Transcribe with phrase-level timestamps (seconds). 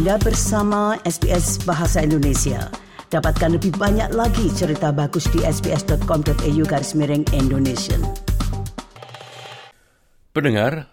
[0.00, 2.72] Anda bersama SBS Bahasa Indonesia.
[3.12, 8.00] Dapatkan lebih banyak lagi cerita bagus di sbs.com.au garis miring Indonesia.
[10.32, 10.88] Pendengar,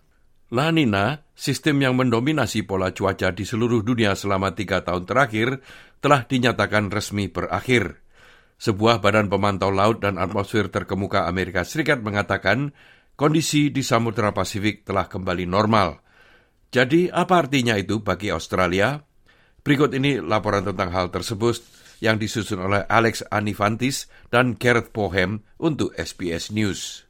[0.51, 5.63] La Nina, sistem yang mendominasi pola cuaca di seluruh dunia selama tiga tahun terakhir,
[6.03, 8.03] telah dinyatakan resmi berakhir.
[8.59, 12.75] Sebuah badan pemantau laut dan atmosfer terkemuka Amerika Serikat mengatakan
[13.15, 15.95] kondisi di Samudra Pasifik telah kembali normal–
[16.67, 18.99] jadi apa artinya itu bagi Australia?
[19.67, 21.59] Berikut ini laporan tentang hal tersebut
[21.99, 27.03] yang disusun oleh Alex Anifantis dan Gareth Pohem untuk SBS News.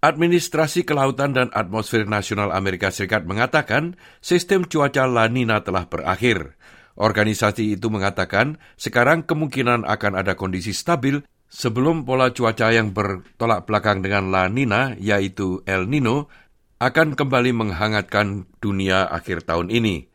[0.00, 6.56] Administrasi Kelautan dan Atmosfer Nasional Amerika Serikat mengatakan sistem cuaca La Nina telah berakhir.
[6.96, 11.20] Organisasi itu mengatakan sekarang kemungkinan akan ada kondisi stabil
[11.52, 16.32] sebelum pola cuaca yang bertolak belakang dengan La Nina yaitu El Nino
[16.80, 20.08] akan kembali menghangatkan dunia akhir tahun ini.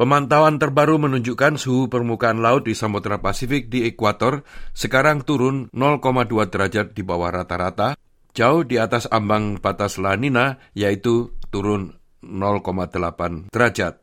[0.00, 6.96] Pemantauan terbaru menunjukkan suhu permukaan laut di Samudra Pasifik di ekuator sekarang turun 0,2 derajat
[6.96, 8.00] di bawah rata-rata,
[8.32, 14.00] jauh di atas ambang batas La Nina yaitu turun 0,8 derajat.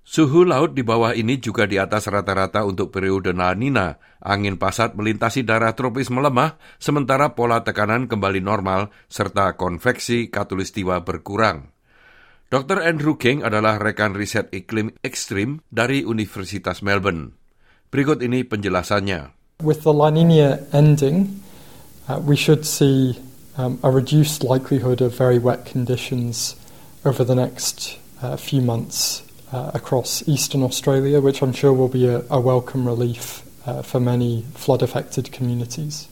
[0.00, 4.00] Suhu laut di bawah ini juga di atas rata-rata untuk periode La Nina.
[4.24, 11.73] Angin pasat melintasi daerah tropis melemah, sementara pola tekanan kembali normal serta konveksi katulistiwa berkurang.
[12.54, 12.86] Dr.
[12.86, 17.34] Andrew King adalah rekan riset iklim ekstrim dari Universitas Melbourne.
[17.90, 19.34] Berikut ini penjelasannya.
[19.58, 21.42] With the La Nina ending,
[22.06, 23.18] uh, we should see
[23.58, 26.54] um, a reduced likelihood of very wet conditions
[27.02, 32.06] over the next uh, few months uh, across eastern Australia, which I'm sure will be
[32.06, 36.06] a, a welcome relief uh, for many flood affected communities.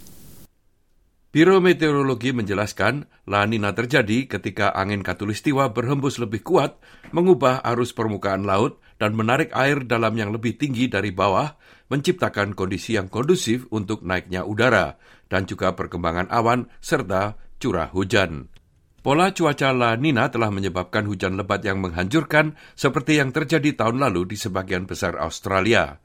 [1.33, 6.77] Biro Meteorologi menjelaskan La Nina terjadi ketika angin katulistiwa berhembus lebih kuat,
[7.09, 11.57] mengubah arus permukaan laut dan menarik air dalam yang lebih tinggi dari bawah,
[11.89, 15.01] menciptakan kondisi yang kondusif untuk naiknya udara,
[15.33, 18.53] dan juga perkembangan awan serta curah hujan.
[19.01, 24.29] Pola cuaca La Nina telah menyebabkan hujan lebat yang menghancurkan seperti yang terjadi tahun lalu
[24.29, 25.97] di sebagian besar Australia.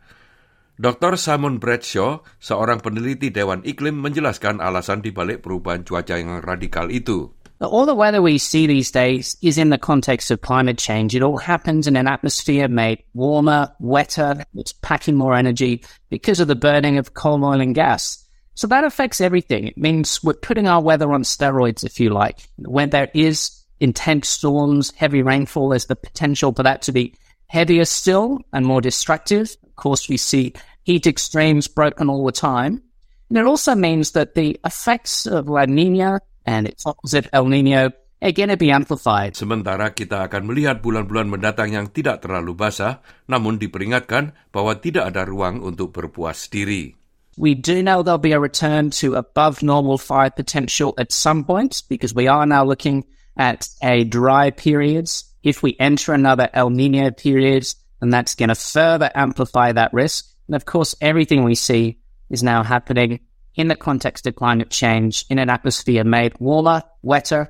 [0.78, 1.18] Dr.
[1.18, 7.34] Simon Bradshaw, seorang peneliti Dewan Iklim, menjelaskan alasan dibalik perubahan cuaca yang radikal itu.
[7.58, 11.18] All the weather we see these days is in the context of climate change.
[11.18, 15.82] It all happens in an atmosphere made warmer, wetter, it's packing more energy
[16.14, 18.22] because of the burning of coal, oil, and gas.
[18.54, 19.66] So that affects everything.
[19.66, 22.46] It means we're putting our weather on steroids, if you like.
[22.62, 23.50] When there is
[23.82, 28.82] intense storms, heavy rainfall, there's the potential for that to be heavier still and more
[28.82, 29.56] destructive.
[29.64, 30.54] Of course, we see
[30.84, 32.84] heat extremes broken all the time.
[33.30, 37.92] And it also means that the effects of La Nina and its opposite El Nino
[38.22, 39.36] are going to be amplified.
[39.36, 45.28] Sementara kita akan melihat bulan-bulan mendatang yang tidak terlalu basah, namun diperingatkan bahwa tidak ada
[45.28, 46.96] ruang untuk berpuas diri.
[47.38, 51.86] We do know there'll be a return to above normal fire potential at some point
[51.86, 53.06] because we are now looking
[53.38, 55.27] at a dry periods.
[55.44, 57.68] If we enter another El Nino period,
[58.00, 60.26] then that's going to further amplify that risk.
[60.48, 62.00] And of course, everything we see
[62.30, 63.20] is now happening
[63.58, 67.50] in the context of climate change in an atmosphere made warmer, wetter,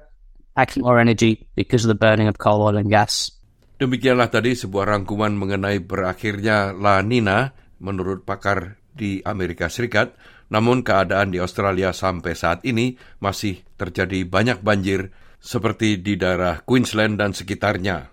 [0.56, 3.30] packing more energy because of the burning of coal, oil, and gas.
[3.78, 10.18] Demikianlah tadi sebuah rangkuman mengenai berakhirnya La Nina menurut pakar di Amerika Serikat,
[10.50, 17.22] namun keadaan di Australia sampai saat ini masih terjadi banyak banjir seperti di daerah Queensland
[17.22, 18.10] dan sekitarnya.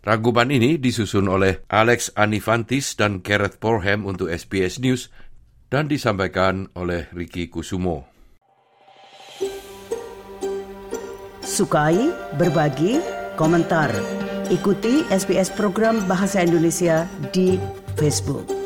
[0.00, 5.12] Rangkuman ini disusun oleh Alex Anifantis dan Gareth Porham untuk SBS News
[5.68, 8.08] dan disampaikan oleh Ricky Kusumo.
[11.44, 13.02] Sukai, berbagi,
[13.36, 13.92] komentar.
[14.48, 17.60] Ikuti SBS program Bahasa Indonesia di
[17.94, 18.59] Facebook.